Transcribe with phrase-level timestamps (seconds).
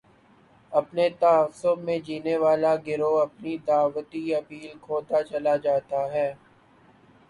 [0.71, 6.29] اپنے تعصب میں جینے والا گروہ اپنی دعوتی اپیل کھوتا چلا جاتا ہے۔